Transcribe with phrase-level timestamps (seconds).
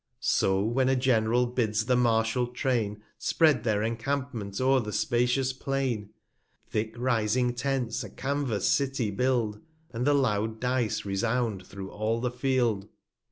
[0.19, 6.09] So when a Gen'ral bids the martial Train Spread their Encampment o'er the spatious Plain;
[6.67, 9.61] Thick rising Tents a Canvas City build,
[9.91, 12.87] 251 And the loud Dice resound thro' all the Field.